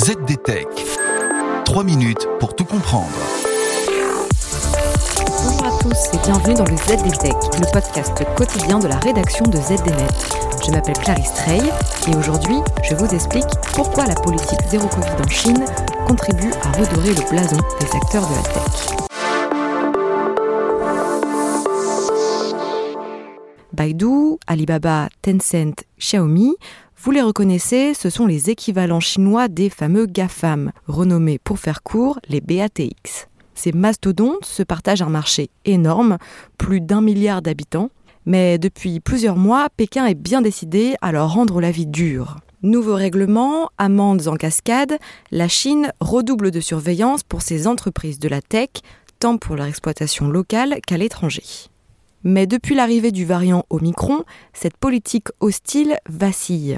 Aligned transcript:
ZDTech. 0.00 0.66
3 1.66 1.84
minutes 1.84 2.26
pour 2.38 2.56
tout 2.56 2.64
comprendre. 2.64 3.10
Bonjour 5.18 5.66
à 5.66 5.78
tous 5.78 6.14
et 6.14 6.18
bienvenue 6.24 6.54
dans 6.54 6.64
le 6.64 6.74
ZDTech, 6.74 7.34
le 7.60 7.70
podcast 7.70 8.24
quotidien 8.34 8.78
de 8.78 8.88
la 8.88 8.96
rédaction 8.96 9.44
de 9.44 9.58
ZDNet. 9.58 10.08
Je 10.64 10.70
m'appelle 10.70 10.96
Clarisse 10.96 11.34
Trey 11.34 11.60
et 12.08 12.16
aujourd'hui, 12.16 12.56
je 12.82 12.94
vous 12.94 13.14
explique 13.14 13.44
pourquoi 13.74 14.06
la 14.06 14.14
politique 14.14 14.60
zéro 14.70 14.88
Covid 14.88 15.22
en 15.22 15.28
Chine 15.28 15.66
contribue 16.08 16.50
à 16.62 16.72
redorer 16.78 17.10
le 17.10 17.30
blason 17.30 17.58
des 17.78 17.94
acteurs 17.94 18.26
de 18.26 18.36
la 18.36 18.42
tech. 18.54 19.00
Baidu, 23.74 24.38
Alibaba, 24.46 25.10
Tencent, 25.20 25.84
Xiaomi, 25.98 26.56
vous 27.02 27.12
les 27.12 27.22
reconnaissez, 27.22 27.94
ce 27.94 28.10
sont 28.10 28.26
les 28.26 28.50
équivalents 28.50 29.00
chinois 29.00 29.48
des 29.48 29.70
fameux 29.70 30.04
GAFAM, 30.04 30.70
renommés 30.86 31.38
pour 31.38 31.58
faire 31.58 31.82
court 31.82 32.20
les 32.28 32.42
BATX. 32.42 33.28
Ces 33.54 33.72
mastodontes 33.72 34.44
se 34.44 34.62
partagent 34.62 35.00
un 35.00 35.08
marché 35.08 35.48
énorme, 35.64 36.18
plus 36.58 36.82
d'un 36.82 37.00
milliard 37.00 37.40
d'habitants, 37.40 37.88
mais 38.26 38.58
depuis 38.58 39.00
plusieurs 39.00 39.36
mois, 39.36 39.68
Pékin 39.74 40.04
est 40.04 40.14
bien 40.14 40.42
décidé 40.42 40.94
à 41.00 41.10
leur 41.10 41.32
rendre 41.32 41.62
la 41.62 41.70
vie 41.70 41.86
dure. 41.86 42.36
Nouveaux 42.62 42.96
règlements, 42.96 43.70
amendes 43.78 44.28
en 44.28 44.36
cascade, 44.36 44.98
la 45.30 45.48
Chine 45.48 45.92
redouble 46.00 46.50
de 46.50 46.60
surveillance 46.60 47.22
pour 47.22 47.40
ses 47.40 47.66
entreprises 47.66 48.18
de 48.18 48.28
la 48.28 48.42
tech, 48.42 48.68
tant 49.20 49.38
pour 49.38 49.56
leur 49.56 49.66
exploitation 49.66 50.28
locale 50.28 50.80
qu'à 50.86 50.98
l'étranger. 50.98 51.44
Mais 52.24 52.46
depuis 52.46 52.74
l'arrivée 52.74 53.12
du 53.12 53.24
variant 53.24 53.64
Omicron, 53.70 54.24
cette 54.52 54.76
politique 54.76 55.28
hostile 55.40 55.96
vacille. 56.06 56.76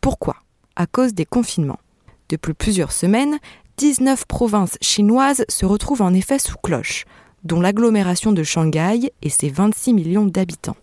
Pourquoi? 0.00 0.36
À 0.76 0.86
cause 0.86 1.14
des 1.14 1.26
confinements. 1.26 1.80
Depuis 2.28 2.54
plusieurs 2.54 2.92
semaines, 2.92 3.38
19 3.76 4.24
provinces 4.26 4.78
chinoises 4.80 5.44
se 5.48 5.66
retrouvent 5.66 6.02
en 6.02 6.14
effet 6.14 6.38
sous 6.38 6.56
cloche, 6.62 7.04
dont 7.44 7.60
l'agglomération 7.60 8.32
de 8.32 8.42
Shanghai 8.42 9.12
et 9.22 9.30
ses 9.30 9.50
26 9.50 9.94
millions 9.94 10.26
d'habitants. 10.26 10.76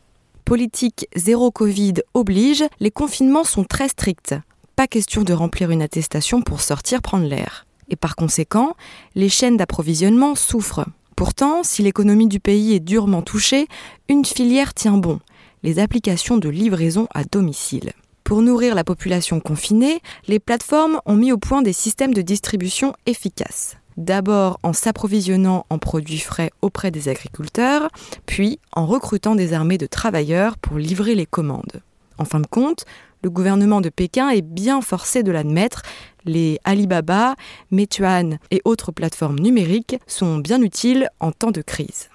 Politique 0.45 1.07
zéro 1.15 1.51
Covid 1.51 1.95
oblige, 2.13 2.63
les 2.79 2.91
confinements 2.91 3.43
sont 3.43 3.63
très 3.63 3.89
stricts. 3.89 4.35
Pas 4.75 4.87
question 4.87 5.23
de 5.23 5.33
remplir 5.33 5.71
une 5.71 5.81
attestation 5.81 6.41
pour 6.41 6.61
sortir 6.61 7.02
prendre 7.02 7.27
l'air. 7.27 7.65
Et 7.89 7.95
par 7.95 8.15
conséquent, 8.15 8.75
les 9.15 9.29
chaînes 9.29 9.57
d'approvisionnement 9.57 10.35
souffrent. 10.35 10.85
Pourtant, 11.15 11.63
si 11.63 11.81
l'économie 11.81 12.27
du 12.27 12.39
pays 12.39 12.73
est 12.73 12.79
durement 12.79 13.23
touchée, 13.23 13.67
une 14.07 14.25
filière 14.25 14.73
tient 14.73 14.97
bon, 14.97 15.19
les 15.63 15.79
applications 15.79 16.37
de 16.37 16.49
livraison 16.49 17.07
à 17.13 17.23
domicile. 17.23 17.93
Pour 18.28 18.42
nourrir 18.42 18.75
la 18.75 18.83
population 18.83 19.39
confinée, 19.39 20.02
les 20.28 20.39
plateformes 20.39 21.00
ont 21.06 21.16
mis 21.16 21.31
au 21.31 21.38
point 21.38 21.61
des 21.61 21.72
systèmes 21.72 22.14
de 22.14 22.22
distribution 22.22 22.92
efficaces. 23.06 23.78
D'abord 23.95 24.59
en 24.64 24.73
s'approvisionnant 24.73 25.66
en 25.70 25.78
produits 25.78 26.20
frais 26.20 26.52
auprès 26.61 26.92
des 26.92 27.08
agriculteurs, 27.08 27.88
puis 28.25 28.59
en 28.73 28.86
recrutant 28.86 29.33
des 29.33 29.53
armées 29.53 29.78
de 29.78 29.86
travailleurs 29.86 30.58
pour 30.58 30.78
livrer 30.78 31.16
les 31.16 31.25
commandes. 31.25 31.81
En 32.17 32.25
fin 32.25 32.42
de 32.42 32.48
compte, 32.48 32.83
le 33.23 33.30
gouvernement 33.30 33.80
de 33.80 33.88
Pékin 33.88 34.28
est 34.28 34.42
bien 34.42 34.81
forcé 34.81 35.23
de 35.23 35.31
l'admettre, 35.31 35.83
les 36.25 36.59
Alibaba, 36.66 37.36
Meituan 37.72 38.39
et 38.52 38.61
autres 38.66 38.92
plateformes 38.92 39.39
numériques 39.39 40.02
sont 40.05 40.39
bien 40.39 40.61
utiles 40.61 41.08
en 41.22 41.31
temps 41.31 41.52
de 41.52 41.61
crise. 41.61 42.09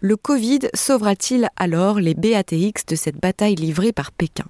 Le 0.00 0.18
Covid 0.18 0.68
sauvera-t-il 0.74 1.48
alors 1.56 2.00
les 2.00 2.12
BATX 2.12 2.84
de 2.86 2.96
cette 2.96 3.18
bataille 3.18 3.54
livrée 3.54 3.92
par 3.92 4.12
Pékin? 4.12 4.44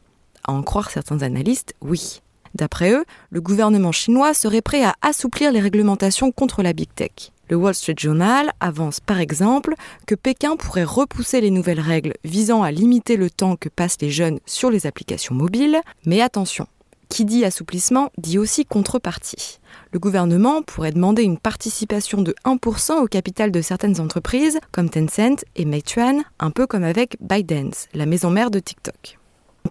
À 0.45 0.53
en 0.53 0.63
croire 0.63 0.91
certains 0.91 1.23
analystes, 1.23 1.75
oui. 1.81 2.21
D'après 2.55 2.93
eux, 2.93 3.05
le 3.31 3.41
gouvernement 3.41 3.93
chinois 3.93 4.33
serait 4.33 4.63
prêt 4.63 4.85
à 4.85 4.95
assouplir 5.03 5.51
les 5.51 5.61
réglementations 5.61 6.31
contre 6.31 6.63
la 6.63 6.73
big 6.73 6.89
tech. 6.95 7.33
Le 7.51 7.57
Wall 7.57 7.75
Street 7.75 7.97
Journal 7.99 8.53
avance 8.61 9.01
par 9.01 9.21
exemple 9.21 9.75
que 10.07 10.15
Pékin 10.15 10.57
pourrait 10.57 10.85
repousser 10.85 11.41
les 11.41 11.51
nouvelles 11.51 11.81
règles 11.81 12.15
visant 12.25 12.63
à 12.63 12.71
limiter 12.71 13.17
le 13.17 13.29
temps 13.29 13.57
que 13.57 13.69
passent 13.69 14.01
les 14.01 14.11
jeunes 14.11 14.39
sur 14.47 14.71
les 14.71 14.87
applications 14.87 15.35
mobiles, 15.35 15.81
mais 16.07 16.23
attention, 16.23 16.67
qui 17.09 17.25
dit 17.25 17.45
assouplissement 17.45 18.11
dit 18.19 18.39
aussi 18.39 18.65
contrepartie. 18.65 19.59
Le 19.93 19.99
gouvernement 19.99 20.63
pourrait 20.63 20.93
demander 20.93 21.23
une 21.23 21.39
participation 21.39 22.23
de 22.23 22.35
1% 22.45 23.03
au 23.03 23.07
capital 23.07 23.51
de 23.51 23.61
certaines 23.61 24.01
entreprises 24.01 24.59
comme 24.73 24.89
Tencent 24.89 25.45
et 25.57 25.65
Meituan, 25.65 26.23
un 26.39 26.51
peu 26.51 26.67
comme 26.67 26.85
avec 26.85 27.17
ByteDance, 27.21 27.89
la 27.95 28.07
maison 28.07 28.31
mère 28.31 28.51
de 28.51 28.59
TikTok. 28.61 29.19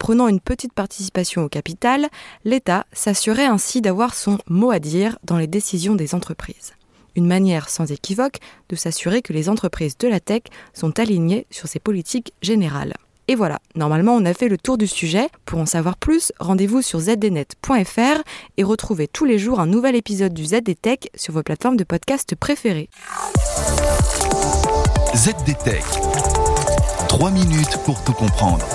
En 0.03 0.05
prenant 0.05 0.27
une 0.27 0.41
petite 0.41 0.73
participation 0.73 1.45
au 1.45 1.47
capital, 1.47 2.09
l'État 2.43 2.85
s'assurait 2.91 3.45
ainsi 3.45 3.79
d'avoir 3.79 4.15
son 4.15 4.37
mot 4.49 4.69
à 4.69 4.79
dire 4.79 5.17
dans 5.23 5.37
les 5.37 5.47
décisions 5.47 5.95
des 5.95 6.13
entreprises. 6.13 6.73
Une 7.15 7.25
manière 7.25 7.69
sans 7.69 7.89
équivoque 7.89 8.39
de 8.67 8.75
s'assurer 8.75 9.21
que 9.21 9.31
les 9.31 9.47
entreprises 9.47 9.97
de 9.97 10.09
la 10.09 10.19
tech 10.19 10.41
sont 10.73 10.99
alignées 10.99 11.47
sur 11.51 11.69
ces 11.69 11.79
politiques 11.79 12.33
générales. 12.41 12.95
Et 13.29 13.35
voilà, 13.35 13.59
normalement 13.75 14.13
on 14.13 14.25
a 14.25 14.33
fait 14.33 14.49
le 14.49 14.57
tour 14.57 14.77
du 14.77 14.87
sujet. 14.87 15.29
Pour 15.45 15.59
en 15.59 15.65
savoir 15.65 15.95
plus, 15.95 16.33
rendez-vous 16.37 16.81
sur 16.81 16.99
zdnet.fr 16.99 18.23
et 18.57 18.63
retrouvez 18.63 19.07
tous 19.07 19.23
les 19.23 19.39
jours 19.39 19.61
un 19.61 19.67
nouvel 19.67 19.95
épisode 19.95 20.33
du 20.33 20.43
ZDTech 20.43 21.11
sur 21.15 21.33
vos 21.33 21.43
plateformes 21.43 21.77
de 21.77 21.85
podcast 21.85 22.35
préférées. 22.35 22.89
ZDTech. 25.15 25.85
3 27.07 27.31
minutes 27.31 27.77
pour 27.85 28.03
tout 28.03 28.11
comprendre. 28.11 28.67